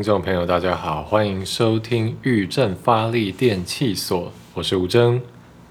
[0.00, 5.20] 听众朋友，大家好，欢迎收听玉振发力电器所，我是吴征，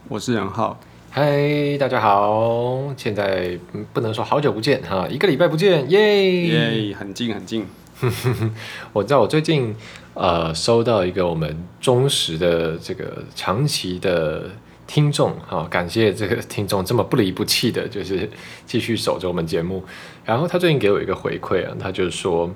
[0.07, 0.79] 我是杨浩。
[1.09, 3.57] 嗨，大家好，现在
[3.91, 7.65] 不能说好久不见哈，一个礼拜不见，耶耶，很近很近。
[8.93, 9.75] 我知道我最近
[10.13, 14.43] 呃收到一个我们忠实的这个长期的
[14.85, 18.29] 听众哈，感谢这个听众这么不离不弃的，就是
[18.67, 19.83] 继续守着我们节目。
[20.23, 22.53] 然后他最近给我一个回馈啊，他就是说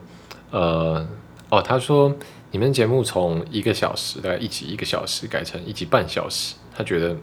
[0.51, 1.03] 呃
[1.55, 2.13] 哦，他说
[2.51, 7.15] 你们节目从一个小时大概一集一个小时改成一集半小时，他觉得。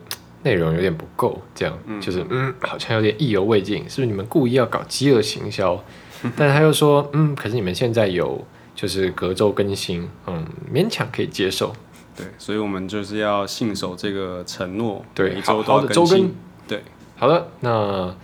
[0.42, 5.78] 内容有点不够，这样就是嗯，好像有点意犹未尽，是不是你们故意要搞饥饿行销？
[6.34, 8.42] 但是他又说嗯，可是你们现在有
[8.74, 10.42] 就是隔周更新，嗯，
[10.72, 11.74] 勉强可以接受。
[12.16, 16.32] 对，所以我们就是要信守这个承诺，对，一周都周更。
[16.66, 16.82] 对，
[17.18, 18.16] 好的，那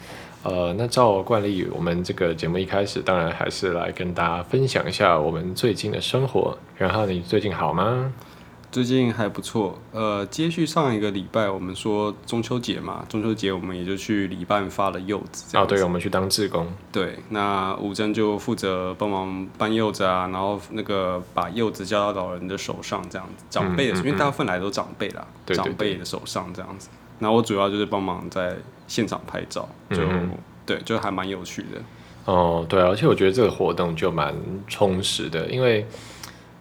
[0.49, 6.57] 呃，那照惯例，我们这个节目一开始当然还是来跟大家分享一下我们最近的生活。
[6.77, 8.13] 然后你最近好吗？
[8.71, 15.57] 最近还不错，呃，接续上一个礼拜，我们说中秋节嘛，中秋节我们也就去礼拜发了柚子。
[15.57, 16.67] 哦，对，我们去当志工。
[16.93, 26.91] 对，那吴真就负责帮忙搬柚子啊，然后那个把柚子交到老人的手上，这样子，长辈的，因为大部分来都长辈啦，长辈的手上这样子。
[27.19, 28.57] 那我主要就是帮忙在
[28.87, 29.97] 现场拍照，就
[30.65, 31.81] 对，就还蛮有趣的。
[32.25, 34.35] 哦，对，而且我觉得这个活动就蛮
[34.67, 35.87] 充实的，因为。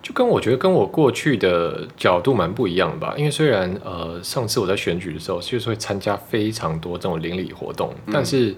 [0.05, 8.55] 就跟我觉得跟我过去的角度蛮不一样吧，因为虽然呃上次我在选举的时候就是会参加非常多这种邻里活动，但是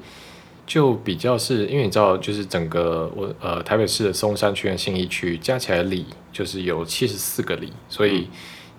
[0.66, 8.28] 就比较是因为你知道，就是整个我呃台北市的松山区和信义区加起来里就是有七十四个里，所以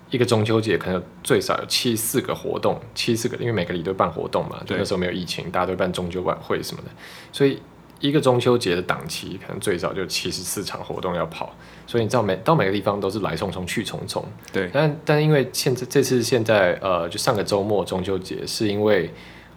[0.09, 6.89] 一个中秋节可能最少有七四个活动，七四个，因为每个里都办活动嘛，就那时候没有疫情，大家都办中秋晚会什么的，
[7.31, 7.61] 所以。
[8.01, 11.53] 一个中秋节的档期，可能最少就七十四场活动要跑，
[11.85, 14.23] 所以你知道每到每个地方都是来匆匆去匆匆。
[14.53, 19.11] 对，但但因为现在这次现在呃，就上个周末中秋节，是因为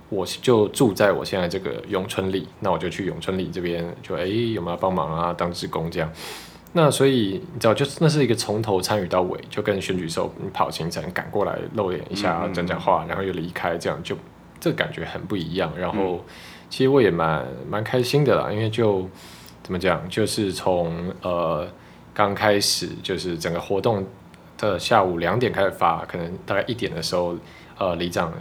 [0.09, 6.12] 我就住在我现在这个永春里，那我就去永春里这边，就哎有没有帮忙啊，当职工这样。
[6.72, 14.16] 那所以你知道，就是那是一个从头参与到尾，就跟选举时候你跑行程赶过来露脸一下，讲讲话，然后又离开，这样就
[14.59, 15.72] 这个感觉很不一样。
[15.78, 16.21] 然后。
[16.72, 19.06] 其实我也蛮蛮开心的啦，因为就
[19.62, 21.69] 怎么讲，就是从呃
[22.15, 24.03] 刚开始，就是整个活动
[24.56, 27.37] 的下午两点开始发，可能大概一点的时候，
[27.77, 28.32] 呃，里长。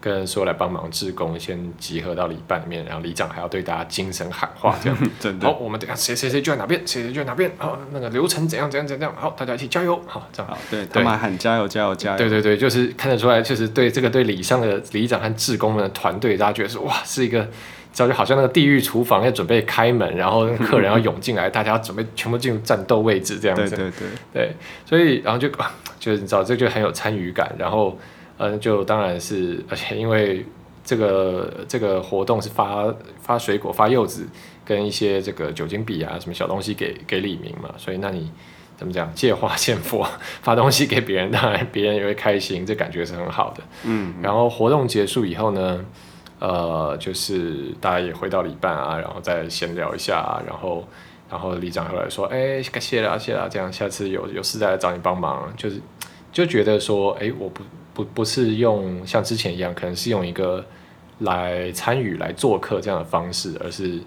[0.00, 4.98] 跟说来帮忙志工先集合到礼拜里面，然后里长还要对大家精神喊话，这样。
[5.18, 5.46] 真的。
[5.46, 7.50] 好，我们等下谁谁谁就在哪边，谁谁就在哪边。
[7.58, 9.12] 好，那个流程怎样怎样怎样。
[9.16, 10.00] 好，大家一起加油。
[10.06, 10.50] 好，这样。
[10.50, 12.18] 好，对他们喊加油加油加油。
[12.18, 17.42] 对对对，就是看得出来，确实对这个对礼上的里长和志工们的团队，大家觉得说哇，是一个，
[17.92, 23.76] 知道就好像那个地狱厨房要准备开门，然后客人要涌进来，大家要准备全部进入战斗位置这样子。
[23.76, 25.48] 对对对对，所以然后就
[25.98, 27.98] 就是你知道这就很有参与感，然后
[28.38, 30.44] 嗯，就当然是而且因为。
[30.84, 32.86] 这个这个活动是发
[33.20, 34.26] 发水果、发柚子，
[34.64, 38.32] 跟一些这个酒精笔啊什么小东西给给李明嘛，所以那你
[38.74, 40.08] 怎么讲借花献佛，
[40.40, 43.62] 发东西给别人，当然别人也会开心，这感觉是很好的。
[43.84, 45.84] 嗯，然后活动结束以后呢，
[46.38, 50.88] 呃，就是大家也回到礼拜啊，然后再闲聊一下，然后
[51.28, 55.78] 然后李长后来说，哎，谢啦谢啦，这样下次有有事再来找你帮忙，就是
[56.32, 57.62] 就觉得说，哎，我不
[57.98, 60.64] 不不是用像之前一样，可能是用一个。
[61.22, 63.98] 来参与、来做客这样的方式，而是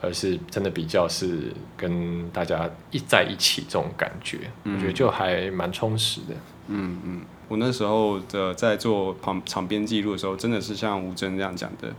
[0.00, 6.34] 而是真的比较是跟大家一在一起这种感觉，我觉得就还蛮充实的。
[6.68, 11.92] 嗯嗯，我那时候的在做旁场边记录的时候，真的是像吴峥这样讲的，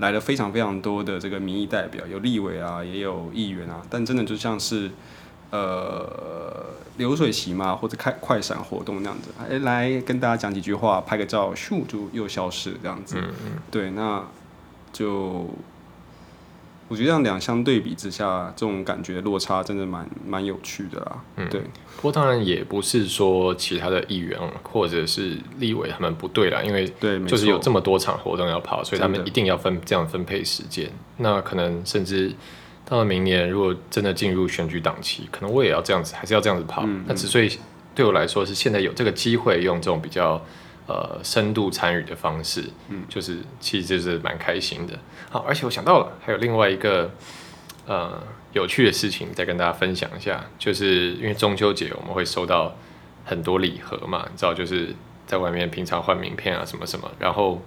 [0.00, 4.90] 来了非常非常多的这个民意代表，有立委啊，也有议员啊，但真的就像是。
[5.50, 6.66] 呃，
[6.96, 13.16] 流水席嘛，或者开快闪活动那样子，哎，来跟大家讲几句话，拍个照，咻就又消失这样子。
[13.18, 13.52] 嗯嗯。
[13.68, 14.24] 对，那
[14.92, 15.50] 就
[16.86, 21.18] 我觉得这样两相对比之下，这种感觉落差真的蛮蛮有趣的啦。
[21.34, 21.60] 嗯，对。
[21.96, 30.88] 不过当然也不是说其他的议员或者是立委他们不对啦，因为对，就是有这么多场活动要跑，所以他们一定要分这样分配时间。
[31.16, 32.32] 那可能甚至。
[32.90, 36.84] 到了明年，如果真的进入选举档期，可能我也要这样子，还是要这样子跑。
[37.06, 37.48] 那之所以
[37.94, 40.44] 对我来说是现在有这个机会，用这种比较
[40.88, 44.98] 呃深度参与的方式，嗯，就是其实就是蛮开心的。
[45.30, 47.08] 好，而且我想到了，还有另外一个
[47.86, 48.20] 呃
[48.52, 52.74] 有趣的事情，再跟大家分享一下，就是因为中秋节我们会收到
[53.24, 54.92] 很多礼盒嘛，你知道，就是
[55.28, 57.62] 在外面平常换名片啊什么什么，然后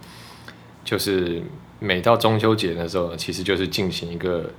[0.84, 1.42] 就是。
[1.80, 4.50] 每到中秋节的时候，其实就是进行一个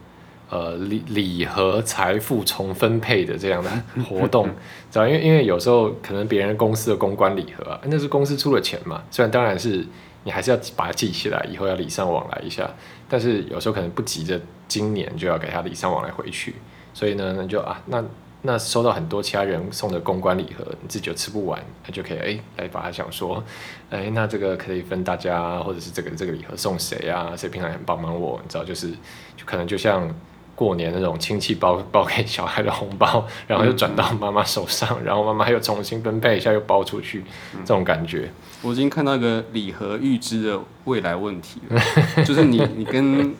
[0.51, 3.71] 呃礼礼盒财富重分配的这样的
[4.05, 4.47] 活动，
[4.91, 5.07] 知道？
[5.07, 9.85] 因为因为有时候可能别人公司的公关礼盒啊，那是公司出了钱嘛，虽然当然是
[10.25, 12.69] 你还是要把它记起来，以后要礼尚往来一下，
[13.09, 16.55] 但是有时候可能不急着今年就要给他礼尚往来回去，
[16.93, 18.05] 所以呢，那就啊那。
[18.47, 23.43] 那收到很多其他人送的公关礼盒，你自己就吃不完，那就可以哎来把它想说，
[23.89, 27.33] 哎那这个可以分大家，或者是这个这个礼盒送谁啊？
[27.35, 28.39] 谁平常很帮忙我？
[28.43, 28.91] 你知道，就是
[29.35, 30.15] 就可能就像。
[30.55, 37.25] 过年那种亲戚包 包给小孩的红包， 然后又转到妈妈手上，然后妈妈又重新分配一下又包出去，
[37.65, 38.31] 这种感觉。
[38.63, 41.81] 我已经看到一个礼盒预知的未来问题了，
[42.25, 43.35] 就是你你跟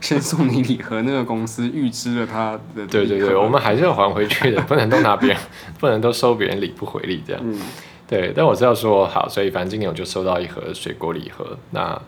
[0.00, 5.38] 先送你礼盒那个公司预知了他的对对对，我们还是要还回去的，不能都拿别人，
[5.80, 7.42] 不能都收别人礼不回礼这样。
[8.06, 12.00] 对，但我是要说好，所以反正今年我就收到一盒水果礼盒，那。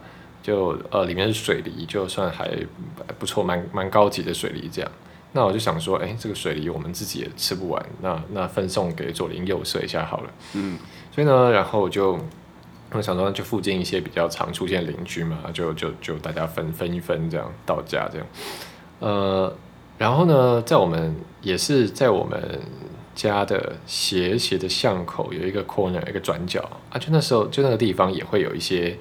[0.49, 2.51] 就呃，里面是水梨，就算还
[3.19, 4.91] 不错，蛮蛮高级的水梨这样。
[5.33, 10.31] 那我就想说，哎，这个水梨我们自己也吃不完，那那分送给左邻右舍一下好了。
[10.55, 10.79] 嗯，
[11.15, 12.19] 所以呢，然后我就
[12.93, 18.27] 我想说，就附近一些比较常出现邻居嘛，就就就大家分分一分这样到家这样。
[19.01, 19.55] 呃，
[19.99, 22.59] 然后呢，在我们也是在我们
[23.15, 28.97] 家的斜斜的巷口有一个 corner 一个转角啊，就那时候就那个地方也会有一些。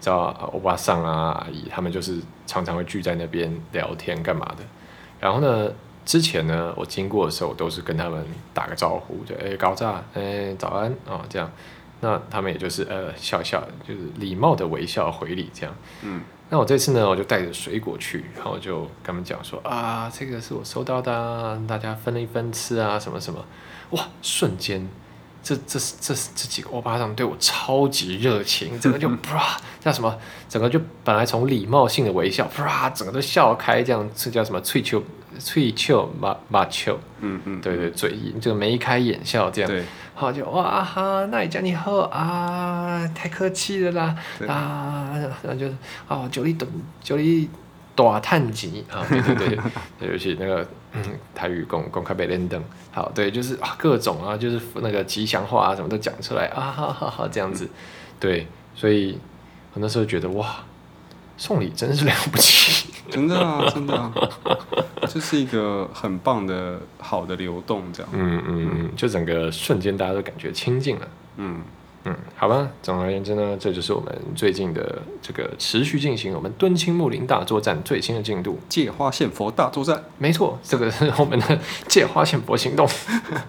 [0.00, 4.64] 知道欧巴桑啊，阿姨他们就是常常会聚在那边聊天干嘛的。
[5.20, 5.70] 然后呢，
[6.04, 8.24] 之前呢，我经过的时候都是跟他们
[8.54, 11.50] 打个招呼，就哎高炸，哎早安啊这样。
[12.00, 15.74] 那他们也就是呃笑笑，就是礼貌的微笑回礼这样。
[16.02, 16.22] 嗯。
[16.50, 23.44] 那我这次呢，我就带着水果去，然后就跟他们讲说啊，这个是我收到的，大家分了一分吃啊，什么什么。
[23.90, 24.88] 哇，瞬间。
[25.42, 30.14] 这这这这几个欧巴桑对我超级热情，整个就 啪叫什么，
[30.48, 34.60] 整个就本来从礼貌性的微笑，啪整个都笑开，这样这叫什么？
[34.60, 35.02] 翠秋
[35.38, 44.16] 翠秋马马秋，嗯嗯，对对，嘴就眉开眼笑这样，对，好就哇哈，那也叫你喝啊，太客气了啦，
[44.48, 45.12] 啊，
[45.42, 45.76] 然后就是
[46.08, 46.68] 哦，酒里等
[47.02, 47.48] 酒里。
[47.98, 49.58] 大探级 啊，对对
[49.98, 50.64] 对，尤其那个
[51.34, 52.62] 台语公公开被连登，
[52.92, 57.68] 好对，就是啊各种啊，就是那个吉祥话啊，什么都讲出来啊，哈哈哈这样子，
[58.20, 58.46] 对，
[58.76, 59.18] 所以
[59.72, 60.64] 我那时候觉得哇，
[61.36, 64.12] 送礼真是了不起，真的啊，真的啊，
[65.08, 71.08] 这是一个很棒的好的流动，这样，嗯嗯嗯，就整个瞬间大家都感觉亲近了，
[71.38, 71.60] 嗯。
[72.04, 72.68] 嗯，好吧。
[72.82, 80.02] 总而言之呢，这就是我们最近的这个持续进行我们敦亲木林大作战最新的进度——借花献佛大作战。
[80.16, 81.58] 没错，这个是我们的
[81.88, 82.88] 借花献佛行动。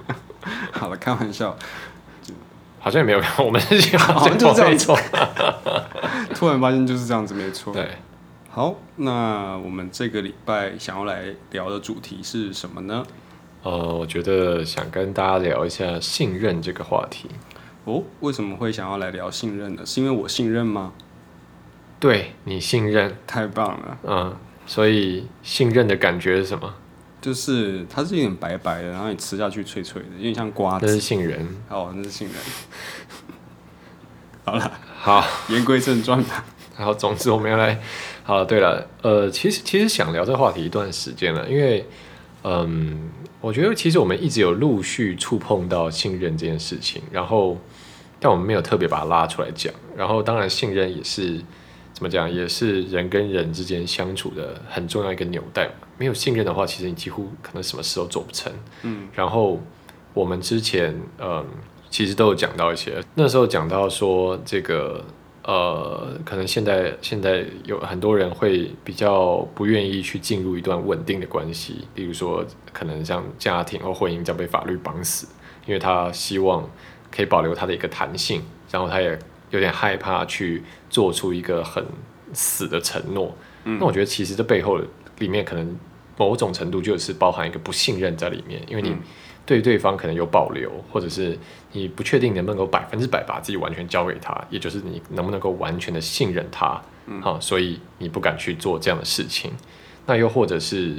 [0.72, 1.56] 好了，开玩笑，
[2.80, 4.98] 好像也没有看我们是这样错。
[6.34, 7.72] 突然发现就是这样子，没错。
[7.72, 7.88] 对，
[8.50, 13.06] 好，那我们这个礼拜想要来聊的主题是什么呢？
[13.64, 17.30] 呃，我觉得想跟大家聊一下信任这个话题。
[17.90, 19.86] 哦，为什么会想要来聊信任呢？
[19.86, 20.94] 是因为我信任吗？
[22.00, 23.98] 对你信任，太棒了。
[24.04, 26.74] 嗯，所以信任的感觉是什么？
[27.20, 30.86] 就是它是有点白白的，然后你吃下去脆脆的，有点像瓜子。
[30.86, 31.48] 那是杏仁。
[31.70, 32.38] 哦，那是杏仁。
[34.46, 36.46] 好了，好，言归正传吧。
[36.78, 37.80] 然后，总之我们要来。
[38.24, 41.86] 好了，对了，呃，其实其实想聊这个话题一段时间了，因为，
[42.44, 43.10] 嗯，
[43.42, 47.58] 我觉得其实我们一直有陆续触碰到信任这件事情，然后。
[48.22, 51.40] 但我们没有特别把它拉出来讲，然后当然信任也是
[51.94, 55.88] 怎么讲，也是人跟人之间相处的很重要一个纽带嘛。
[55.98, 58.52] 没有信任的话，其实你几乎可能什么事都做不成。
[58.82, 59.58] 嗯，然后
[60.14, 61.46] 我们之前嗯，
[61.90, 65.02] 其实都有讲到一些，那时候讲到说这个
[65.50, 75.28] 呃，可能现在现在有很多人会比较不愿意去进入一段稳定的关系，比如说可能像家庭或婚姻将被法律绑死，
[75.66, 76.70] 因为他希望。
[77.12, 78.40] 可以保留他的一个弹性，
[78.70, 79.18] 然后他也
[79.50, 81.84] 有点害怕去做出一个很
[82.34, 83.36] 死的承诺。
[83.64, 84.80] 那我觉得其实这背后
[85.18, 85.76] 里面可能
[86.18, 88.96] 某种程度就是包含一个不信任在里面，因为你
[89.50, 91.36] 对对方可能有保留，或者是
[91.72, 96.80] 你不确定能不能够百分之百把自己完全交给他，也就是你能不能够完全的信任他，
[97.20, 99.52] 好，所以你不敢去做这样的事情。
[100.06, 100.98] 那又或者是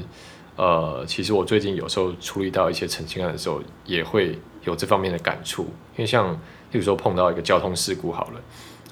[0.57, 4.37] 呃，其实我最近有时候处理到一些澄清案的时候，也会。
[4.65, 5.63] 有这方面的感触，
[5.97, 8.41] 因为像，例如说碰到一个交通事故好了，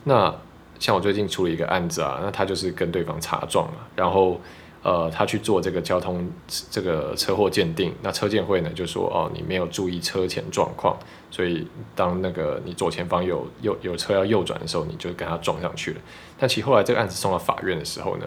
[0.04, 0.34] 那
[0.78, 4.40] 像我最近处理一个案子啊，那他就是跟对方擦撞嘛，然后，
[4.88, 6.26] 呃，他去做这个交通
[6.70, 10.98] 这个车祸鉴定，那车鉴会呢就说哦，你没有注意车前状况，
[11.30, 16.00] 所以当那个你左前方有右有车要右转的时候，你就跟他撞上去了。
[16.38, 18.26] 但其实后来这个案子送到法院的时候呢，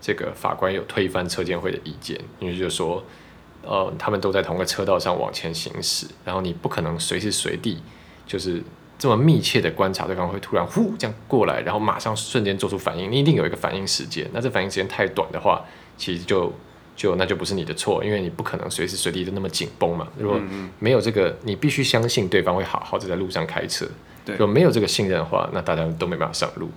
[0.00, 3.04] 这个法官有推翻车鉴会的意见，因为就说，
[3.62, 7.80] 呃，他们都在同个车道上往前行驶，然后你不可能随时随地
[8.26, 8.60] 就是
[8.98, 14.28] 这么密切的观察对方会突然呼这样过来，然后马上瞬间做出反应，你一定有一个反应时间。
[14.32, 15.64] 那这反应时间太短的话，
[16.00, 16.50] 其实就
[16.96, 20.08] 就那就不是你的错，因为你不可能随时随地都那么紧绷嘛。
[20.18, 20.40] 如果
[20.78, 23.86] 没有这个，你必须相信对方会好好的在路上开车。
[24.24, 26.70] 对如果没有这个信任的话，那大家都没办法上路。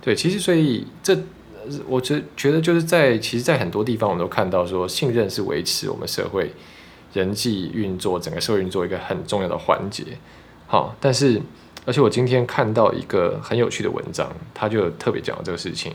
[0.00, 6.50] 对，其实所以这，呃我觉觉得就是在其实，在很多地方我们都看到说，信任是维持我们社会
[7.12, 10.04] 人际运作、整个社会运作一个很重要的环节。
[10.66, 11.40] 好，但是
[11.86, 15.94] 而且我今天看到一个很有趣的文章，他就特别讲到这个事情。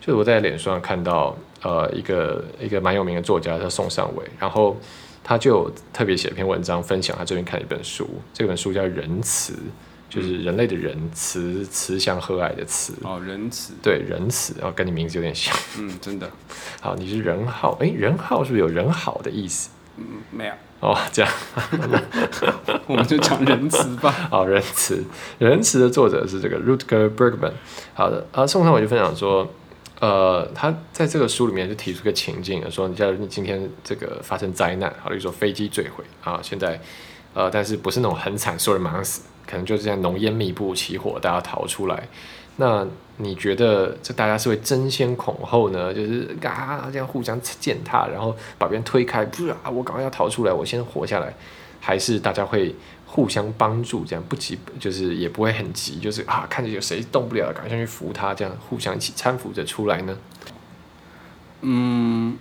[0.00, 4.76] 就是我在脸书上看到，呃，一个一个蛮有名的作家叫宋尚伟，然后
[5.22, 9.52] 他就特别写一篇文章，分享他最近看了一本书，这本书叫《仁慈》，
[10.08, 15.54] 就是人类的仁慈，慈祥和蔼的慈，哦，仁慈，对，仁慈，然后跟你名字有点像。
[15.78, 16.28] 嗯，真的，
[16.80, 19.68] 好，你是仁浩，诶，仁浩是不是有人好的意思？
[19.98, 21.30] 嗯，没有，哦，这样，
[22.88, 24.10] 我们就讲仁慈吧。
[24.30, 25.04] 好，仁慈，
[25.38, 27.52] 仁慈的作者是这个 Rutger Bergman。
[27.92, 29.46] 好的，啊，宋尚伟就分享说，
[30.00, 36.80] 呃，他在这个书里面就提出个情境，说你，假如你今天这个发生灾难，好，比如说飞机坠毁啊，现在，
[37.34, 42.08] 呃，但是不是那种很惨，所有人马上死，可能就是这样浓烟密布起火，大家逃出来。
[42.56, 42.86] 那
[43.18, 45.92] 你觉得这大家是会争先恐后呢？
[45.92, 51.34] 就是啊这样互相践踏，然后把别人推开，不是啊，我赶快要逃出来，我先活下来，
[51.78, 52.74] 还是大家会
[53.12, 60.16] 互相帮助，这样不急，就是也不会很急，就是啊看着有谁动不了，赶快上去扶他，这样互相一起搀扶着出来呢？
[61.62, 62.38] 嗯，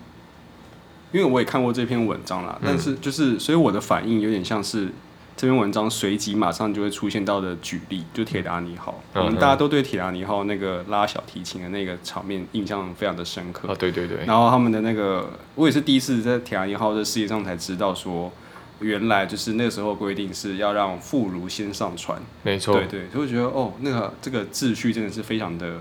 [1.12, 4.90] 因为我也看过这篇文章啦，但是就是，所以我的反应有点像是
[5.36, 9.02] 这篇文章随即马上就会出现到的举例，就铁达尼号。
[9.16, 13.68] 嗯我们大家都对铁达尼号那个拉小提琴的那个场面印象非常的深刻。
[13.68, 18.32] 哦，对对对，然后他们的那个，我也是第一次在铁达尼号这世界上才知道说，
[18.80, 22.22] 原来就是那个时候规定是要让妇孺先上船。
[22.44, 25.80] 没错对，对，所以我觉得哦，那个这个秩序真的是非常的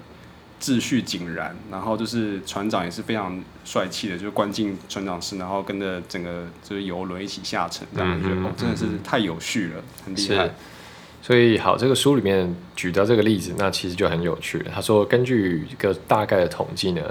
[0.60, 10.50] 秩序井然，然后就是船长也是非常帅气的，就是关进船长室，然后跟着整个就是游轮一起下沉，这样嗯我觉得、嗯哦，真的是太有序了，很厉害。
[11.20, 14.70] 所以好，这个书里面举到这个例子，那其实就很有趣了。
[14.72, 17.02] 他说，根据一个大概的统计呢，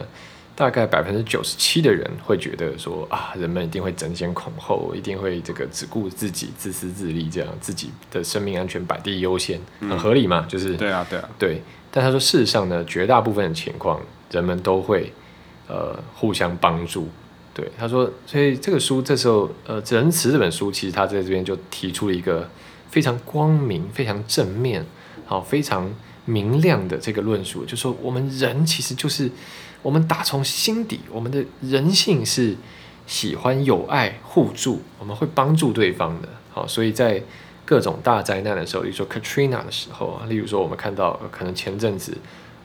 [0.58, 10.48] 大概百分之九十七的人会觉得说啊，人们一定会争先恐后，一定会这个只顾自己、自私自利，这样自己的生命安全摆第一优先，很合理嘛？
[10.50, 11.62] 就是对啊，对啊，对，
[11.92, 15.14] 但他说事实上呢，绝大部分的情况，人们都会
[15.68, 17.08] 呃互相帮助。
[17.54, 22.50] 对，他说，所以这个书这时候呃《仁慈》这本书，其实他在这边就提出了一个
[22.90, 24.84] 非常光明、非常正面、
[25.28, 25.88] 好、非常
[26.28, 29.32] 明亮的这个论述，就说我们人其实就是
[29.82, 32.56] 我们打从心底，我们的人性是
[33.08, 36.28] 喜欢友爱互助，我们会帮助对方的。
[36.52, 37.24] 好，所以在
[37.64, 42.18] 各种大灾难的时候，例如说 Katrina 的时候啊，例如说我们看到、呃可能前阵子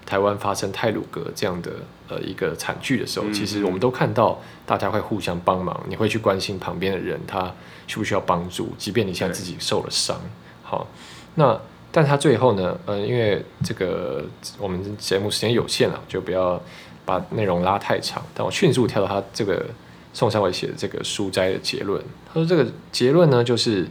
[0.04, 1.70] 台湾发生泰鲁格这样的
[2.08, 7.54] 呃一个惨剧的时候，嗯其实我们都看到大家会互相帮忙，你会去关心旁边的人他
[7.86, 10.20] 需不需要帮助，即便你现在自己受了伤。
[10.62, 10.88] 好，
[11.36, 11.60] 那
[11.94, 14.24] 但他最后呢，呃，因为这个
[14.58, 16.60] 我们节目时间有限了，就不要
[17.04, 18.24] 把内容拉太长。
[18.34, 19.66] 但我迅速跳到他这个
[20.14, 22.02] 宋尚伟写的这个书斋的结论。
[22.26, 23.86] 他说这个结论呢，就是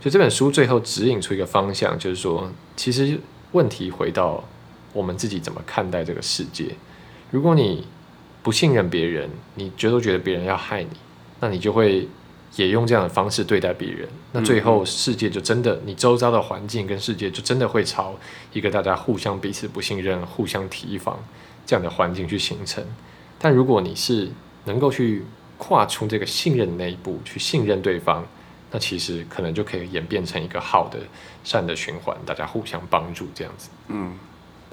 [0.00, 3.18] 就这本书最后指引出一个方向，就是说，其实
[3.52, 4.44] 问题回到
[4.92, 6.66] 我们自己怎么看待这个世界。
[7.30, 7.86] 如果你
[8.42, 10.90] 不信任别人，你觉得觉得别人要害你，
[11.40, 12.06] 那你就会
[12.56, 14.08] 也用这样的方式对待别人。
[14.32, 18.14] 那最后世界就真的，你周遭的环境跟世界就真的会朝
[18.52, 21.18] 一个大家互相彼此不信任、互相提防
[21.64, 22.84] 这样的环境去形成。
[23.38, 24.30] 但如果你是
[24.64, 25.24] 能够去
[25.58, 28.26] 跨出这个信任的那一步，去信任对方，
[28.70, 30.98] 那其实可能就可以演变成一个好的
[31.44, 33.70] 善的循环，大家互相帮助这样子。
[33.88, 34.18] 嗯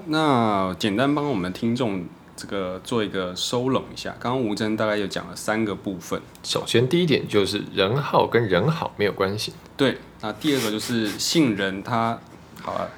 [0.06, 2.06] 那简单帮我们听众
[2.38, 6.22] 这个做一个收拢一下，刚刚吴真大概有讲了三个部分。
[6.44, 9.52] 首先，第一点就是人好跟人好没有关系。
[9.76, 12.16] 对，那第二个就是信任他，
[12.62, 12.88] 好了，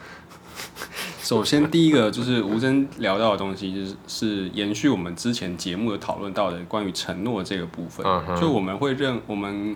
[1.23, 8.05] 首先第一个就是吴真聊到的东西，就是是延续我们之前节目有讨论到的关于承诺这个部分。
[8.39, 9.75] 就我们会认我们。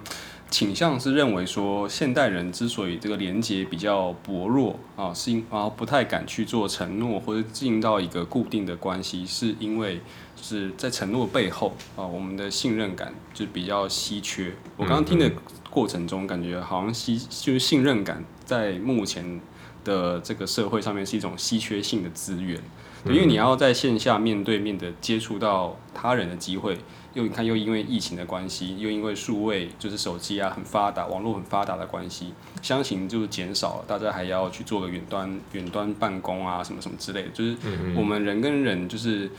[0.51, 10.01] 倾向是认为说，现代人之所以这个连接比较薄弱啊，是因啊不太敢去做承诺或者进到一个固定的关系，是因为
[10.41, 14.53] 是在承诺背后啊，我们的信任感就比较稀缺。
[14.77, 15.29] 我刚刚听的
[15.71, 19.41] 过程中，感觉好像稀就是信任感在目前
[19.83, 22.61] 的这个社会上面是一种稀缺性的资源，
[23.07, 26.79] 因为你要在线下面对面的接触到他人的机会。
[27.15, 33.85] 又你看，又因为疫情的关系，又因为数位就是手机啊很发达，网络很发达的关系，相形就是减少了。
[33.87, 37.29] 大家还要去做个远端远端办公啊，什么什么之类的。
[37.29, 37.57] 就是
[37.97, 39.31] 我们人跟人，就是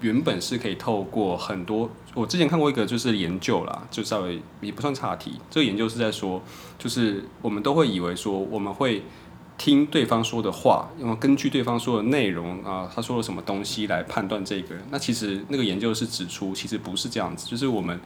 [0.00, 1.90] 原本是可以透过很多。
[2.14, 5.34] 我之前看过一个就是研究啦，就稍微也不算差题。
[5.50, 6.42] 这个研究是在说，
[6.78, 9.02] 就是我们都会以为说我们会。
[9.58, 14.84] 听对方说的话，用根据对方说的内容啊，他说了什么东西来判断这个人。
[14.90, 18.00] 那其实那个研究是指出，其实不是这样子，就是我们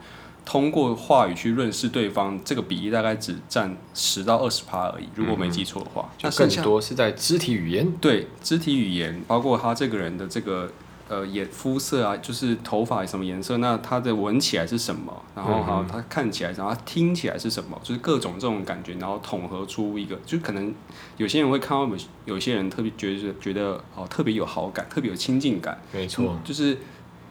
[0.45, 6.11] 通过话语去认识对方，这个比例大概只占十到二十趴而已，如果没记错的话。
[6.23, 10.73] 那更多是在肢体语言，对，肢体语言包括他这个人的这个。
[11.13, 15.13] 呃，颜肤色啊，就是头发什么颜色，那它的闻起来是什么？
[15.37, 17.79] 然后好，它看起来，然后听起来是什么？
[17.83, 20.73] 就是各种这种感觉，然后统合出一个，就可能
[21.19, 26.79] 有些人会看到有有些人特别觉得觉得哦，特别有好感，特别有亲近感，没错，就是。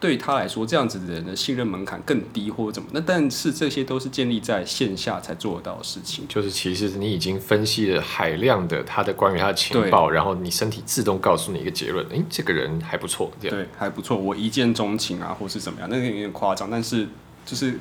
[0.01, 2.89] 对他来说，这样子的人的信任门槛更低，或者怎么？
[2.91, 6.25] 那但是这些都是建立在线下才做得到的事情。
[6.27, 14.17] 就是其实你已经分析了海量的他的关于他的情报，然后你身体自动告诉你一个结论：，诶，这个人还不错，这样对，还不错。
[14.17, 15.87] 我一见钟情啊，或是怎么样？
[15.87, 17.07] 那个有点夸张，但是
[17.45, 17.77] 就是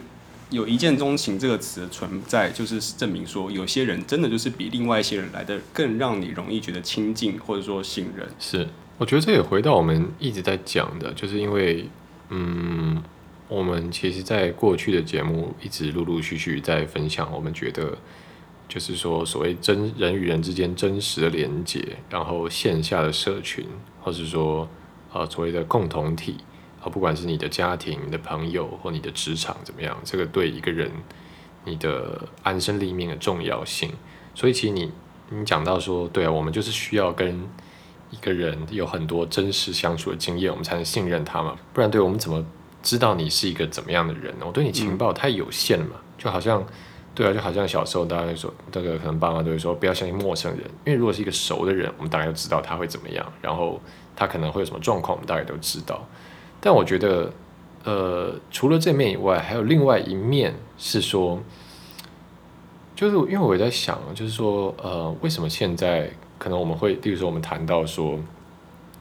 [0.51, 8.29] 有一见钟情这个词的存在，就是证明说有些人真的就是比另外一些人来的更让你容易觉得亲近，或者说信任。
[8.39, 11.89] 是，我觉得这也回到我们一直在讲的，就是因为。
[12.33, 13.03] 嗯，
[13.49, 17.99] 我们其实，在过去的节目一直陆陆续续在分享，我们觉得
[18.69, 23.67] 就是说，所谓真人与人之间真实的连接，然后线下的社群，
[24.01, 24.69] 或是说
[25.13, 26.37] 呃所谓的共同体，
[26.81, 30.89] 啊，不管是你的家庭、你的朋友或你的职场怎么样，这个对一个人
[31.65, 33.91] 你的安身立命的重要性。
[34.37, 34.93] 所以，其实你
[35.31, 37.49] 你讲到说，对啊，我们就是需要跟。
[38.11, 41.57] 一个人有很多真实相处的经验，我们才能信任他嘛。
[41.73, 42.45] 不然，对我们怎么
[42.83, 44.45] 知道你是一个怎么样的人呢？
[44.47, 45.93] 我对你情报太有限了嘛。
[46.19, 46.65] 就好像，
[47.15, 53.81] 对啊，就好像小时候大家说，这个可能爸妈都会说，不要相信陌生人，因为如果是一个熟的人，我们大概就知道他会怎么样，然后
[54.17, 56.07] 他可能会有什么状况，我们大概都知道。
[56.61, 57.33] 但我觉得，
[57.85, 61.41] 呃，除了这面以外，还有另外一面是说，
[62.95, 66.11] 就是因为我在想，就是说，呃，为什么现在？
[66.41, 68.19] 可能我们会，例如说，我们谈到说，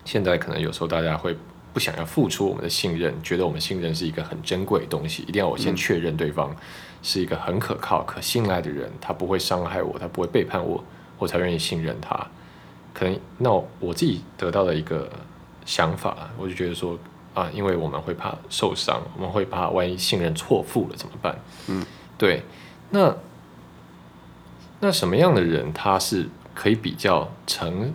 [0.04, 1.34] 现在可能有时候大家会
[1.73, 6.54] 不想要付出我们的信任，觉得我们信任是一个很珍贵的东西，一定要我先确认对方
[7.02, 10.84] 是一个很可靠、可信赖的人，他不会伤害我，他不会背叛我，
[11.17, 12.28] 我才愿意信任他。
[12.93, 13.49] 可能那
[13.80, 15.10] 我自己得到的一个
[15.63, 16.99] 想法，我就觉得说
[17.34, 21.39] 啊，因为我们会怕受伤，我们会怕万一信任错付了怎么办？
[21.67, 21.86] 嗯，
[22.17, 22.43] 对。
[22.89, 23.15] 那
[24.82, 26.28] 那什么样的人他是？
[26.60, 27.93] 可以比较承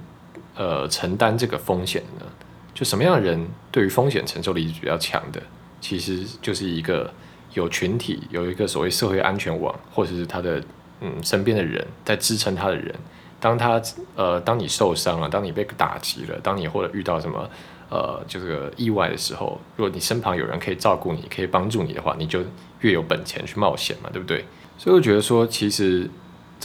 [0.57, 2.24] 呃承担这个风险呢？
[2.72, 5.42] 就什么样的人对于风险承受力是比较强的？
[5.83, 7.12] 其实就是一个
[7.53, 10.64] 有群体有一个所谓社会安全网，或者是他的
[11.03, 12.94] 嗯身边的人在支撑他的人。
[13.38, 13.79] 当他
[14.16, 17.46] 呃当你受伤了，当你被打击了，当你或者遇到什么
[17.90, 22.40] 呃就是意外的时候，如果你身旁有人可以照顾你，可以帮助你的话，你就
[22.81, 24.46] 越有本钱去冒险嘛，对不对？
[24.79, 26.09] 所以我觉得说其实。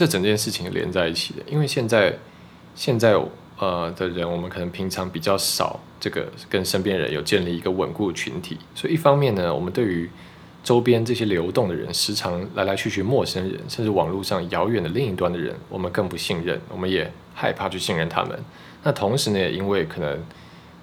[0.00, 2.18] 这整件事情连在一起的，因为现在
[2.74, 3.22] 现在
[3.58, 10.08] 呃的人，我们可能平常比较少这个跟身边人有建立一个稳固群体，所以一方面呢，我们对于
[10.64, 18.42] 周边这些流动的人，时常来来去去陌生人，甚至网络上遥远的另一端的人，我们更不信任，我们也害怕去信任他们。
[18.82, 20.18] 那同时呢，也因为可能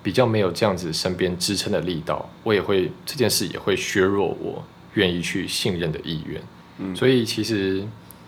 [0.04, 6.40] 比较没有这样子身边支撑的力道，我也会这件事也会削弱我愿意去信任的意愿。
[6.78, 7.84] 嗯，所以其实。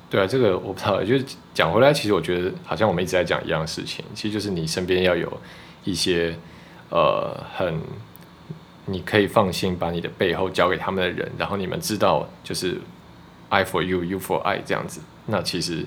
[0.10, 1.04] 对啊，这个我不知道。
[1.04, 5.32] 就是讲回来，其实我觉得好像我们一直在讲一样事情，其实就是你身边要有
[5.84, 6.36] 一些
[6.90, 7.80] 呃很
[8.86, 12.82] 你可以放心把你的背后交给他们的人，然后你们知道就是
[13.50, 15.86] I for you, you for I 这样子，那其实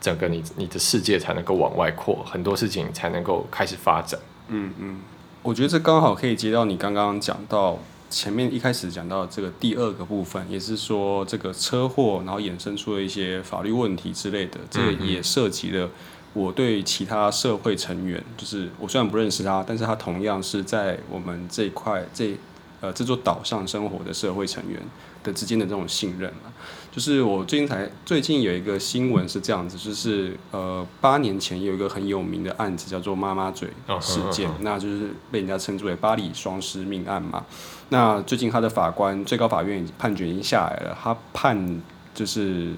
[0.00, 4.20] 整个你你的世界才能够往外扩，很多事情才能够开始发展。
[4.48, 5.00] 嗯嗯，
[5.42, 7.78] 我觉得这刚好可以接到你刚刚讲到。
[8.12, 15.88] 前面一开始讲到这个第二个部分，也是说这个车祸，然后衍生出了一些法律问题之类的，这也涉及了
[16.34, 22.36] 我对其他社会成员，就是我虽然不认识他，但是他同样是在我们这块这
[22.82, 24.78] 呃这座岛上生活的社会成员
[25.24, 26.52] 的之间的这种信任嘛。
[26.90, 33.66] 就是我最近才最近有一个新闻是这样子，就是呃八年前有一个很有名的案子叫做妈妈嘴
[33.98, 37.46] 事件，那就是被人家称之为巴黎双尸命案嘛。
[37.88, 41.80] 那最近他的法官最高法院判决已经下来了，他判
[42.12, 42.74] 就是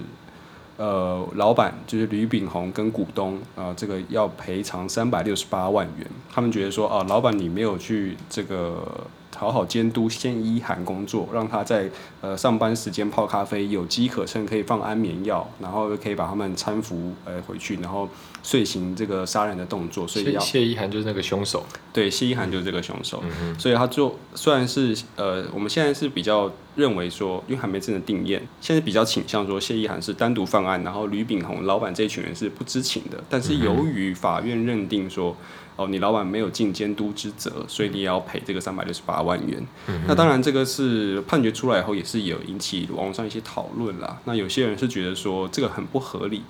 [0.77, 9.05] 呃老板就是吕炳宏跟股东啊这个要赔偿三百六十八万元，他们觉得说啊老板你没有去这个。
[9.35, 11.89] 好好监督谢依涵工作，让他在
[12.21, 18.09] 呃上班时间泡咖啡，有机可乘，可以放安眠药，然后又可以把他们搀扶呃回去，然后
[18.41, 20.07] 遂行这个杀人的动作。
[20.07, 23.23] 所以要谢依涵就是那个凶手，对，谢依涵就是这个凶手。
[23.57, 33.23] 所以他就虽然是呃我们现在是比较认为说，因为还没真的定验，现在比较倾向说谢依涵是单独犯案，然后吕炳宏老板这一群人是不知情的。
[33.29, 35.35] 但是由于法院认定说。
[35.75, 39.65] 哦，你老板没有尽监督之责，所以你也要赔这个三百六十八万元。
[40.07, 44.17] 那当然，这个是判决出来以后也是有引起网上一些讨论啦。
[44.23, 46.43] 那有些人是觉得说这个很不合理。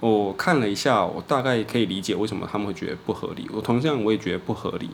[0.00, 3.46] 我看了一下，我大概可以理解为什么他们会觉得不合理。
[3.52, 4.90] 我同样我也觉得不合理。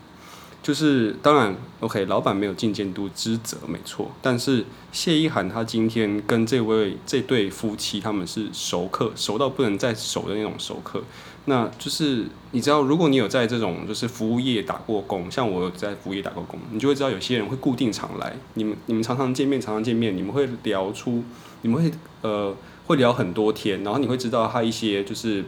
[0.63, 4.11] 就是当然，OK，老板没有尽监督之责，没错。
[4.21, 11.03] 但是谢一涵他今天跟这位这对夫妻他们是熟客，熟到不能再熟的那种熟客。
[11.47, 21.25] 那就是你知道，如果你有在这种就是服务业打过工，像我在服务业打过工，你就会知道有些人会固定常来，你们你们常常见面，常常见面，你们会聊出，
[21.63, 22.55] 你们会呃
[22.87, 25.43] 会聊很多天，然后你会知道他一些就是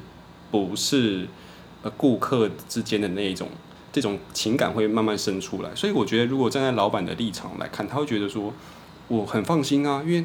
[0.50, 1.28] 不是
[1.82, 3.48] 呃顾客之间的那一种
[3.92, 8.52] 这种情感会慢慢生出来，所以我觉得如果站在老板的立场来看，他会觉得说
[9.08, 10.24] 我很放心啊，因为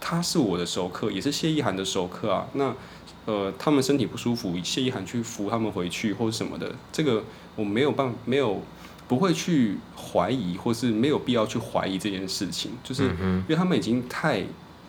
[0.00, 2.72] 他是我的熟客，也是谢意涵的熟客啊，那。
[3.26, 7.22] 呃，他们身体不舒服，谢一涵去扶他们回去或者什么的，这个
[7.54, 8.62] 我没有办，没有
[9.06, 14.44] 不会去怀疑，或是没有必要去怀疑这件事情，就是因为他们已经太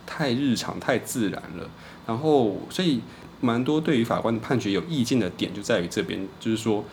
[0.05, 1.69] 太日常、太自然了。
[2.07, 3.01] 然后，所以
[3.39, 6.83] 蛮多对于法官的判决有意见的点就在于这边，就是说，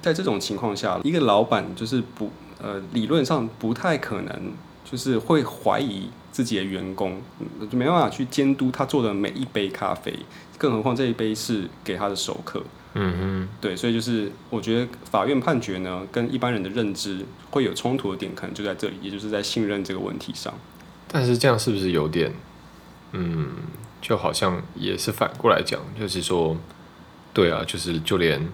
[0.00, 4.52] 在这种情况下，一个老板就是不呃，理论上不太可能
[4.88, 6.08] 就是会怀疑。
[6.36, 7.18] 自己的员工
[7.70, 10.14] 就没办法去监督他做的每一杯咖啡，
[10.58, 12.62] 更何况这一杯是给他的熟客。
[12.92, 20.52] 嗯哼，对，所以就是我觉得法院判决呢，跟一般人的认知会有冲突的点，可能就在这里，也就是在信任这个问题上。
[21.08, 22.30] 但是这样是不是有点，
[23.12, 23.48] 嗯，
[24.02, 26.54] 就好像也是反过来讲，就是说，
[27.32, 28.46] 对啊，就是就连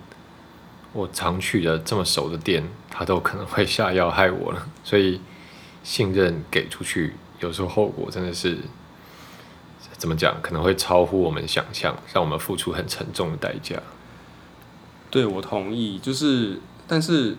[0.92, 5.20] 我常去的这么熟的店，他都可能会下药害我了，所以
[5.82, 7.14] 信任给出去。
[7.40, 8.56] 有时候后果真的是
[9.96, 13.76] 怎么讲，可能会超乎我们想象，让我们付出很沉重的代价。
[15.10, 15.98] 对，我同意。
[15.98, 17.36] 就是，但是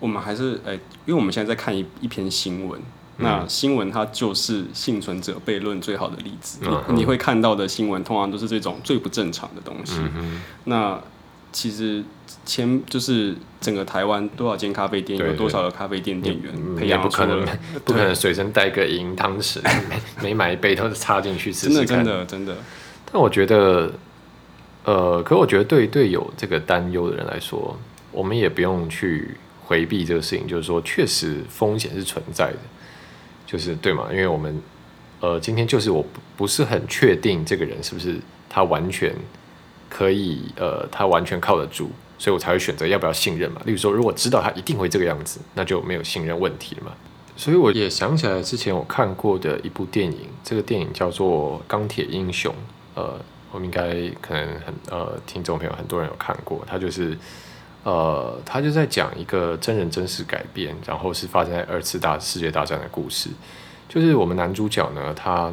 [0.00, 2.80] 我们还是，哎，因为我们现在在看一一篇新闻，
[3.18, 6.58] 那新闻它就是幸存者悖论最好的例子。
[6.88, 10.00] 你会看到的新闻，通常都是这种最不正常的东西。
[10.64, 11.00] 那
[11.52, 12.04] 其实。
[12.44, 19.60] 前就是整个台湾多少间咖啡店，有多少个咖啡店店员培养出来， 不可能随身带个银汤匙，
[20.22, 21.86] 每买一杯都是插进去试试看。
[21.86, 22.56] 真的，真的，真的。
[23.10, 23.92] 但我觉得，
[24.84, 27.78] 呃，可我觉得对对有这个担忧的人来说，
[28.12, 32.58] 我们也不用去回避这个事情，就是说，确实风险是存在的，
[33.46, 34.08] 就是对嘛？
[34.10, 34.60] 因为我们，
[35.20, 38.16] 呃，今天就是我不不是很确定这个人是不是
[38.50, 39.14] 他完全
[39.88, 41.90] 可以，呃，他完全靠得住。
[42.24, 43.60] 所以我才会选择要不要信任嘛。
[43.66, 46.92] 例如说，如果知道他一定会这个样子，那就没有信任问题了嘛。
[47.36, 52.50] 所以我也想起来之前我看过的一部电影，这个电影叫做《钢铁英雄》。
[52.94, 53.20] 呃，
[53.52, 56.64] 我们应该可能很呃，听众朋友很多人有看过。
[56.66, 57.14] 他就是
[57.82, 63.28] 呃，他就在讲一个真人真事改编，然后是发生在二次大世界大战的故事。
[63.86, 65.52] 就是我们男主角呢，他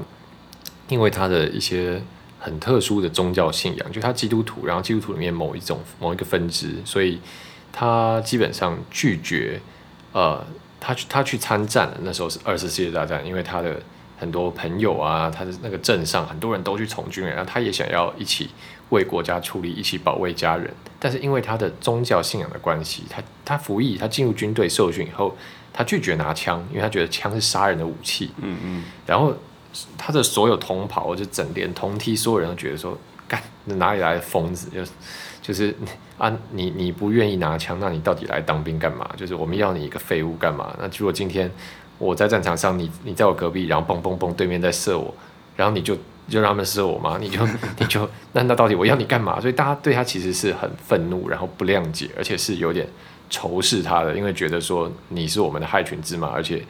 [0.88, 2.02] 因为他的一些。
[2.44, 7.20] 很特殊的宗教信仰，就他基督徒，然后基督徒里面某一种某一个分支，所以
[7.72, 9.62] 他基本上拒绝，
[10.12, 10.44] 呃，
[10.80, 11.98] 他去他去参战了。
[12.02, 13.80] 那时候是二次世界大战，因为他的
[14.18, 18.50] 很多朋友啊，他的那个镇上很多人都去从军，然后他也想要一起
[18.90, 20.68] 为国家出力，一起保卫家人。
[21.00, 25.38] 但是因为他的宗教信仰的关系，他他服役，他进入军队受训以后，
[25.72, 28.32] 他拒绝拿枪，因为他觉得枪是杀人的武器。
[28.42, 29.32] 嗯嗯，然后。
[29.98, 34.70] 他的所有同袍，就整连同梯，所有人都觉得说，干，哪里来的疯子？
[34.70, 34.92] 就是
[35.42, 35.76] 就是
[36.18, 39.10] 啊，你你不愿意拿枪，那你到底来当兵干嘛？
[39.18, 40.76] 就是我们要你一个废物干嘛？
[40.80, 41.50] 那如果今天
[41.98, 45.14] 我在战场上，你你在我隔壁，然后嘣嘣嘣，对面在射我，
[45.56, 45.96] 然后你就
[46.28, 47.18] 就让他们射我吗？
[47.20, 47.46] 你就
[47.80, 49.40] 你就那那到底我要你干嘛？
[49.40, 52.88] 所以大家对他其实是很愤怒，然后不谅解，而且是有点
[53.30, 56.64] 仇视他的，因为觉得说你是我们的害群之马，而且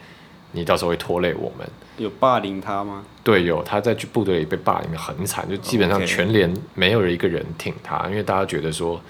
[0.52, 1.68] 你到时候会拖累我们。
[1.98, 3.04] 有霸凌他吗？
[3.22, 9.00] 对，有他在部队里被霸凌的很惨，就基本上全连没有一个人挺他，因为大家觉得说，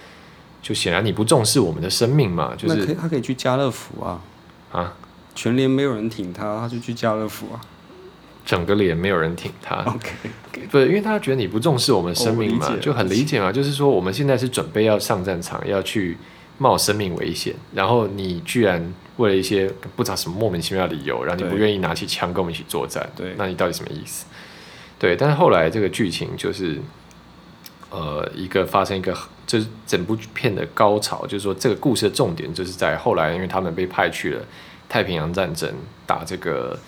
[0.60, 4.20] 就显然你不重视我们的生命嘛，就是可他可以去家乐福啊，
[4.72, 4.94] 啊，
[5.34, 7.60] 全连没有人挺他，他就去家乐福啊。
[8.44, 9.76] 整个连没有人挺他。
[9.84, 10.10] OK，
[10.68, 13.52] 不是，因为大家觉得你不重视我们生命嘛就很理解嘛。
[13.52, 16.18] 就是说，我们现在是准备要上战场，要去
[16.58, 24.26] 冒生命危险，然后你居然为了一些不知道什么莫名其妙的理由，然后你不愿意拿起枪跟我们一起作战，对那你到底什么意思？
[24.98, 26.80] 对，但是后来这个剧情就是，
[27.90, 29.12] 呃，一个发生一个，
[29.46, 34.42] 就是整部片的高潮，就是说这个故事的重点就是在后来，因为他们被派去了
[34.88, 35.68] 太平洋战争
[36.06, 36.78] 打这个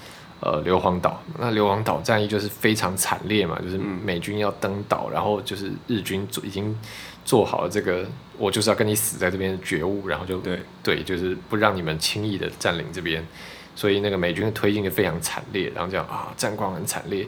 [0.44, 6.78] 呃硫磺岛，那硫磺岛战役就是非常惨烈嘛，就是美军要登岛，然后就是日军做已经
[7.24, 8.04] 做好了这个
[8.37, 13.26] 我就是要跟你死在这边的觉悟，然后就对对，就是不让你们轻易的占领这边，
[13.74, 17.26] 所以那个美军的推进就非常惨烈，然后这样啊战况很惨烈。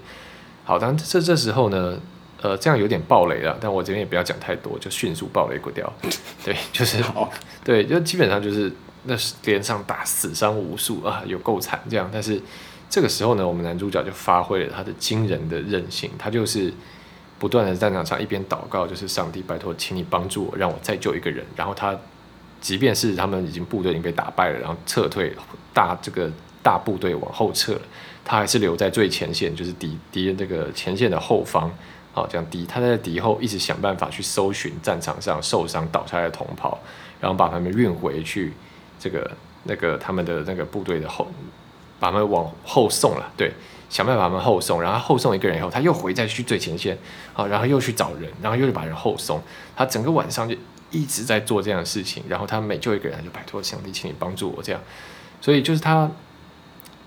[0.64, 1.98] 好，当然这这时候呢，
[2.42, 5.90] 呃，这样有点暴雷了，但我这边也不要讲太多，就迅速暴雷过掉。
[6.44, 7.02] 对，就是
[7.64, 8.70] 对，就基本上就是
[9.05, 12.11] 那是连上打死伤无数啊，有够惨这样。
[12.12, 12.42] 但是
[12.88, 16.72] 这个时候呢，我们男主角就发挥了他的惊人的韧性，他就是
[17.38, 21.44] 不断的在战场上一边祷告，就是上帝拜托，请你帮助我，让我再救一个人。
[21.55, 21.99] 然后他
[22.61, 25.35] 即便是他们已经部队已经被打败了，然后撤退
[25.75, 26.31] 大这个
[26.62, 27.81] 大部队往后撤了，
[28.25, 31.70] 他还是留在最前线，就是敌敌人这个前线的后方。
[32.12, 36.79] 好，这样敌他在敌后一直想办法去搜寻战场上受伤倒下来的同袍，
[37.20, 38.55] 然后把他们运回去
[38.99, 39.31] 这个
[39.64, 41.29] 那个他们的那个部队的后，
[41.98, 43.32] 把他们往后送了。
[43.37, 43.52] 对，
[43.88, 46.96] 想办法把他们后送，然后后送一个人以后，他又回再去最前线，
[47.32, 49.40] 好，然后又去找人，然后又把人后送。
[49.76, 50.56] 他整个晚上就
[50.90, 54.80] 一直在做这样的事情，然后他每救一个人，就拜托上帝，请你帮助我这样。
[55.40, 56.11] 所以就是他，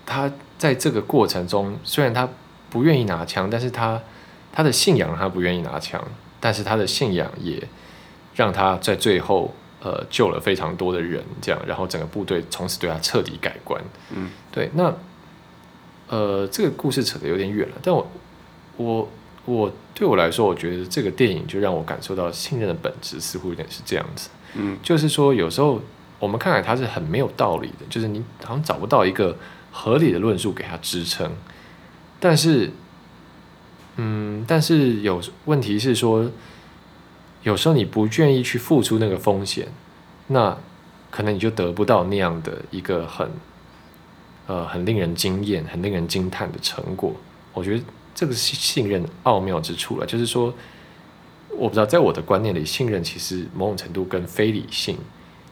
[0.06, 2.28] 他在这个过程中，虽然他
[2.68, 4.00] 不愿意拿枪，但是他
[4.52, 6.02] 他的信仰他不愿意拿枪，
[6.38, 7.62] 但是他的信仰也
[8.34, 13.82] 让他在最后呃救了非常多的人，这样，然后整个部队从此对他彻底改观。
[14.14, 14.94] 嗯，对，那
[16.08, 18.10] 呃这个故事扯得有点远了，但我
[18.76, 19.08] 我
[19.44, 24.30] 我对我来说，我觉得这个电影就让我感受到信任的本质似乎有点是这样子。
[24.54, 25.80] 嗯，就是说有时候
[26.18, 29.36] 我们看来它是很没有道理的，就是你好像找不到一个
[29.72, 31.32] 合理的论述给它支撑，
[32.18, 32.70] 但是，
[33.96, 36.28] 嗯，但是有问题是说，
[37.42, 39.68] 有时候你不愿意去付出那个风险，
[40.26, 40.56] 那
[41.10, 43.30] 可能你就得不到那样的一个很，
[44.46, 47.14] 呃，很令人惊艳、很令人惊叹的成果。
[47.52, 50.54] 我觉得这个是信任奥妙之处了，就是说，
[51.56, 54.96] 我不知道，在我的观念里，信任其实某种程度跟非理性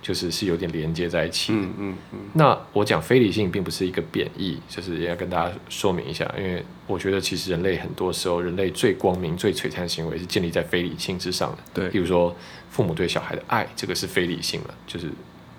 [0.09, 1.59] 就是是有点连接在一起的。
[1.59, 11.59] 嗯嗯嗯，那我讲非理性并不是一个贬义，就是也要跟大家说明一下，因为我觉得其实人类很多时候，人类最光明、最璀璨的行为是建立在非理性之上的。
[11.75, 12.35] 对比如说
[12.71, 15.11] 父母对小孩的爱，这个是非理性了，就是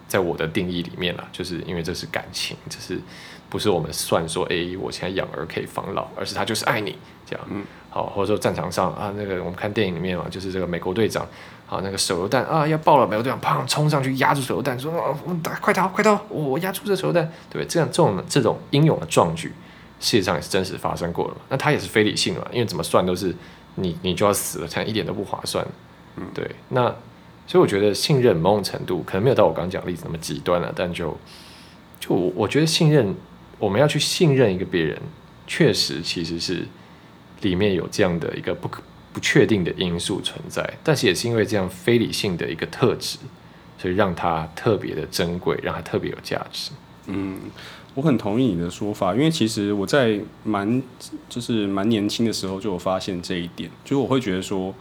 [0.07, 2.99] 在我的定义里面了，就是因为这是感情，这是
[3.51, 7.45] 不是我们算说，诶，我现在养儿可以防老，而是他就是爱你这样。
[7.51, 11.27] 嗯，好，或者说战场上啊，那个我们看电影里面嘛，就是这个美国队长。
[11.69, 13.05] 啊，那个手榴弹啊，要爆了！
[13.05, 16.19] 美国队长砰冲上去压住手榴弹，说：“啊，我们打，快逃，快逃！
[16.27, 19.49] 我我压住这手榴弹。”对，这样这种这种英勇的壮举，
[19.99, 21.41] 事实上也是真实发生过了嘛。
[21.49, 23.35] 那他也是非理性的嘛，因为怎么算都是
[23.75, 25.63] 你你就要死了，这样一点都不划算。
[26.15, 26.49] 嗯，对。
[26.69, 26.85] 那
[27.45, 31.15] 所以我觉得信任某种程度可能没有到我刚刚讲的例子那么极端了，但就
[31.99, 33.15] 就我我觉得信任，
[33.59, 34.99] 我们要去信任一个别人，
[35.45, 36.65] 确实其实是
[37.41, 38.81] 里面有这样的一个不可。
[39.11, 43.17] 不确定的因素存在，但是也是因为这样非理性的一个特质，
[43.77, 46.69] 所以让它特别的珍贵，让它特别有价值。
[47.07, 47.39] 嗯，
[47.95, 50.81] 我很同意你的说法，因为其实我在蛮
[51.27, 54.73] 就是蛮年轻的时候就有发现这一点，就是我会觉得说，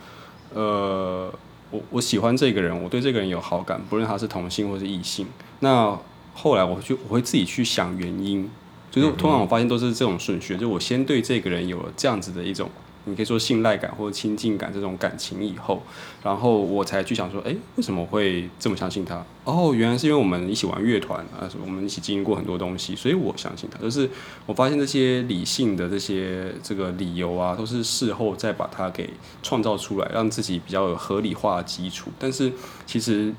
[0.52, 1.32] 呃，
[1.70, 5.26] 我我喜欢这个人，我对这个人有好感，不论他是同性或是异性。
[5.60, 5.98] 那
[6.34, 8.48] 后来我就我会自己去想原因，
[8.90, 12.70] 就是通常我发现都是这种顺序，就我先对这个人有了这样子的一种。
[13.04, 15.82] 你可以说信赖感或者亲近感这种感情以后，
[16.22, 19.24] 然后我才去想说，哎，为什么会这么相信他？
[19.44, 23.78] 哦，原来是因为我们一起玩乐团啊，我们一起经历过很多东西，所以我相信他。
[23.80, 24.08] 就是
[24.44, 29.08] 我发现这些理性的这些这个理由啊，都是事后再把它给
[29.42, 32.10] 创造出来，让自己比较有合理化的基础。
[32.18, 32.52] 但是
[32.84, 33.32] 其实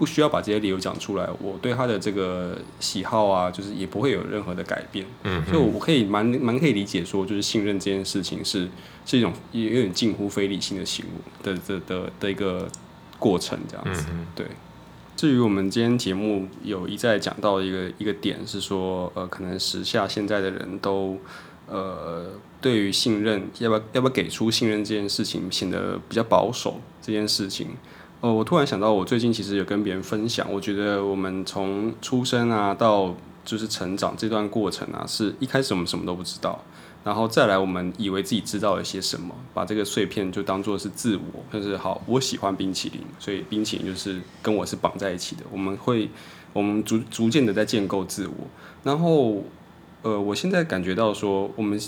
[0.00, 5.04] 不需要把这些理由讲出来，我对他的这个喜好啊，就是也不会有任何的改变。
[5.24, 8.66] 嗯所以我可以蛮蛮可以理解说，就是信任这件事情是
[9.04, 12.66] 是一种也有点近乎非理性的行为的的的的一个
[13.18, 14.06] 过程，这样子。
[14.10, 14.46] 嗯对。
[15.16, 21.18] 至于我们今天节目有一再讲到一个一个点是说，呃，可能时下现在的人都，
[21.66, 27.68] 呃，对于信任要不要要不要给出信任这件事情显得比较保守这件事情，
[28.20, 33.14] 呃，我突然想到，我最近其实有跟别人分享，我觉得我们从出生啊到
[33.46, 36.62] 就是成长这段过程啊，是一开始我们什么都不知道，
[37.02, 45.42] 然后再来我们以为自己知道了些什么，把这个碎片就当做是自我，就是好，我喜欢冰淇淋，所以冰淇淋就是跟我是绑在一起的。
[45.50, 46.10] 我们会，
[46.52, 48.34] 我们逐逐渐的在建构自我，
[48.84, 49.42] 然后，
[50.02, 51.80] 呃，我现在感觉到说，我们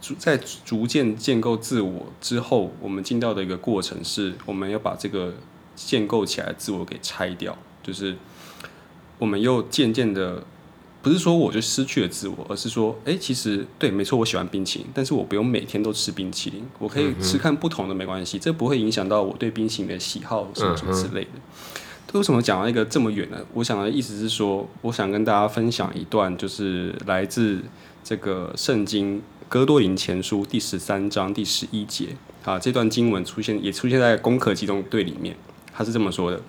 [0.00, 5.34] 逐在逐渐建构自我之后，我们进到的一个过程是，我们要把这个
[5.76, 8.16] 建构起来的自我给拆掉，就是
[9.18, 10.42] 我们又渐渐的。
[11.02, 21.30] 不是说我就失去了自我，而是说，哎、其实对，没错，我喜欢冰淇淋，但是我不用每天都吃冰淇淋，我可以吃看不同的，没关系，这不会影响到我对冰淇淋的喜好什么什么之类的。
[22.14, 23.38] 为什么讲到一个这么远呢？
[23.52, 27.62] 我想的意思是说，我想跟大家分享一段，就是来自
[28.02, 35.36] 这个圣经哥多林前书第十三章第十一节啊，这段经文出现也出现在攻壳机动队里面，
[35.76, 36.40] 他是这么说的。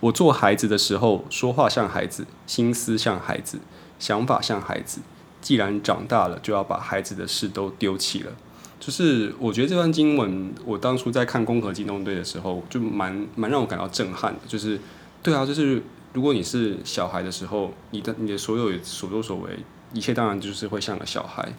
[0.00, 3.58] 我做孩子的时候，说话像孩子，心思像孩子，
[3.98, 5.00] 想法像孩子。
[5.40, 8.32] 既然长大了，就要把孩子的事都丢弃了。
[8.78, 14.40] 就是我觉得这段经文，我当初在看《攻壳机动队》的时候，就蛮蛮让我感到震撼的。
[14.48, 14.80] 就是，
[15.22, 15.82] 对啊，就是
[16.14, 19.58] 如果你是小孩的时候，你的你的所有所作所为，
[19.92, 21.52] 一切当然就是会像个小孩。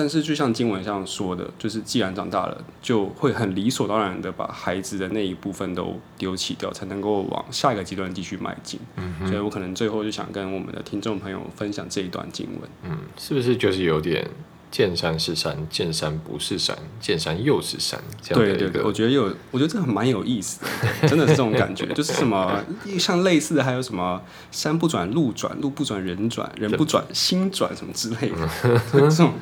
[0.00, 8.80] 但是就像经文上说的，就是既然长大了，就会很理所当然的把孩子的那一部分都丢弃掉，才能够往下一个阶段继续迈进。
[8.96, 12.70] 嗯所以我可能最后就想跟我们的听众朋友分享这一段经文。
[12.84, 14.26] 嗯，是不是就是有点
[14.70, 18.58] 见山是山，见山不是山，见山又是山这样的一个？
[18.58, 20.68] 对对对，我觉得有，我觉得这很蛮有意思的，
[21.08, 22.62] 真的是这种感觉，就是什么
[22.98, 29.32] 像类似的，还有什么山不转路转，路不转人转，人不转心转什么之类的， 这种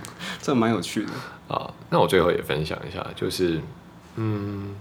[0.40, 1.10] 这蛮有趣的。
[1.54, 3.58] 啊，那我最后也分享一下，就是，
[4.16, 4.74] 嗯，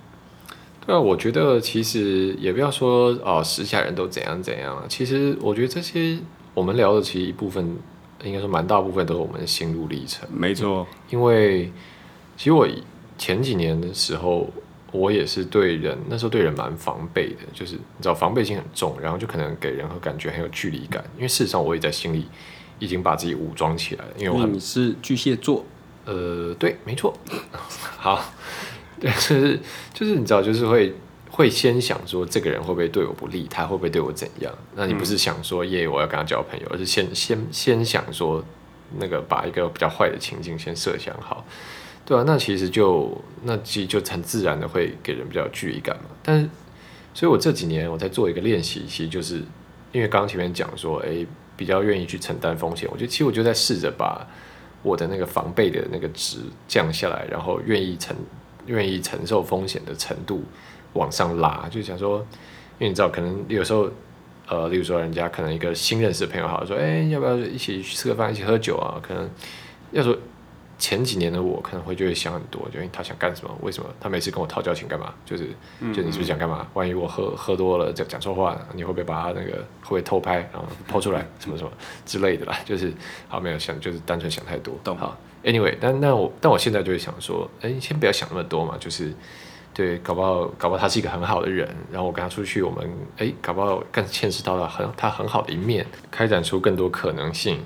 [0.86, 4.84] 对啊，我觉得其实也不要说哦，时下人都怎样怎样啊。
[4.90, 6.18] 其实我觉得这些
[6.54, 7.78] 我们聊的，其实一部分
[8.24, 10.28] 应该说蛮大部分都是我们的心路历程。
[10.32, 11.72] 没错，因为
[12.36, 12.68] 其实我
[13.18, 14.50] 前几年的时候，
[14.92, 21.04] 我也是对人那时候对人蛮防备的，就是你知道防备心很重，然后就可能给人和感觉很有距离感。
[21.16, 22.28] 因为事实上我也在心里
[22.80, 25.66] 已经把自己武装起来了，因为我很你是巨蟹座，
[26.06, 27.14] 呃，对，没错。
[27.98, 28.24] 好，
[29.00, 29.60] 对，就是
[29.94, 30.94] 就是你知道，就是会
[31.38, 34.52] 会先想说这个人会不会对我不利，他会不会对我怎样？
[34.74, 38.44] 那你不是想说耶，我要跟他交朋友，而是先先先想说
[38.98, 41.46] 那个把一个比较坏的情境先设想好，
[42.04, 46.10] 对啊，那其实就那其实就很自然的会给人比较有距离感嘛。
[46.24, 46.50] 但是，
[47.14, 49.36] 所以我这几年我在做一个练习，其实就是
[49.92, 51.24] 因为刚刚前面讲说，哎，
[51.56, 54.28] 比较愿意去承担风险，我觉得其实我就在试着把。
[54.84, 58.16] 我的那个防备的那个值降下来，然后愿意承
[58.68, 60.44] 愿意承受风险的程度
[60.98, 62.18] 往上拉，就想说，
[62.80, 63.90] 因为你知道，可能有时候，
[64.48, 69.00] 呃，例如说人家可能一个新认识的朋友，好说，哎、要不要一起去吃个饭，一起喝酒啊？
[69.02, 69.30] 可能
[69.92, 70.18] 要说
[70.78, 75.14] 前几年的我，可能会就会想很多，就因为他想干什么，为什么他每次跟我讨交情干嘛？
[75.26, 75.48] 就是
[75.94, 76.68] 就你是不是想干嘛？
[76.76, 81.72] 万一我喝喝多了讲讲错话，你会不会把他那个会不会偷拍，然后 抛出来什么什么
[82.06, 82.60] 之类的啦？
[82.64, 82.94] 就是
[83.28, 84.76] 好没有想，就是单纯想太多。
[84.84, 89.12] 懂好，anyway，但那我但我现在就会想说，哎、先不要想那么多嘛，就是
[89.78, 97.60] 对，搞不好搞不好他是一个很好的人，然后我跟他出去，我们哎、搞不好更见识到了很他很好的一面，开展出更多可能性。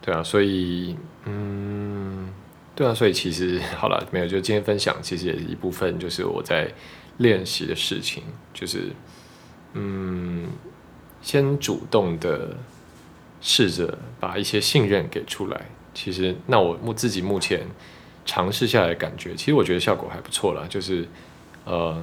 [0.00, 2.32] 对啊，所以嗯。
[2.74, 6.72] 对啊，所以其实好了，没有，就今天分享，其实也是一部分，就是我在
[7.18, 8.22] 练习的事情，
[8.54, 8.88] 就是
[9.74, 10.48] 嗯，
[11.20, 12.56] 先主动的
[13.42, 15.66] 试着把一些信任给出来。
[15.92, 17.66] 其实，那我目自己目前
[18.24, 20.64] 尝试下来的感觉，其实我觉得效果还不错啦。
[20.66, 21.06] 就是
[21.64, 21.96] 呃，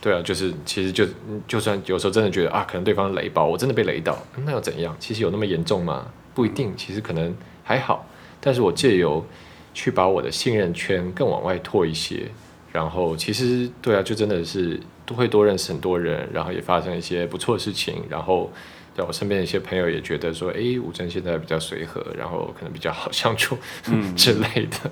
[0.00, 1.06] 对啊，就是其实就
[1.46, 4.94] 就算有时候真的觉得啊，可能对方雷爆，我真的被雷到，那又怎样？
[4.98, 6.06] 其实有那么严重吗？
[6.34, 8.06] 不一定，其实可能还好。
[8.40, 9.24] 但是我借由
[9.72, 12.28] 去把我的信任圈更往外拓一些，
[12.72, 18.52] 然后其实对啊，就真的是都会多认识很多人，然后也发生一些不错的事情，然后
[18.94, 23.56] 对我身边的一些朋友也觉得说，诶，吴真现在比较随和，然后可能比较好相处，
[23.88, 24.90] 嗯 之类的，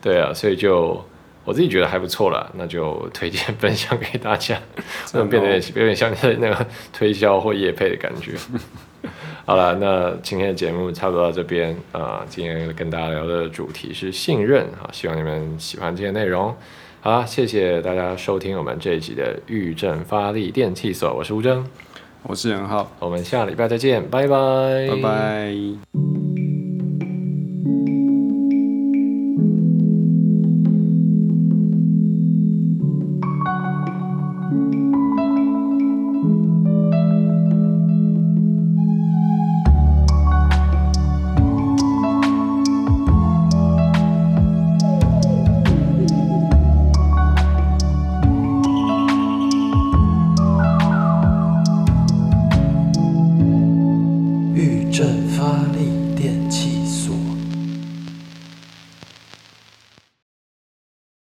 [0.00, 1.04] 对啊，所以就
[1.44, 4.58] 我自己觉得还不错了，那就推荐分享给大家，
[5.06, 8.32] 这种变得有点像是那个推销或业配的感觉。
[9.44, 16.54] 好了，那今天的节目差不多到这边啊、今天跟大家聊的主题是信任啊，希望你们喜欢这些内容。
[17.00, 21.64] 好啦，谢谢大家收听我们这一集的裕振发力电器所，我是吴峥，
[22.22, 26.21] 我是任浩，我们下礼拜再见，拜拜，拜拜。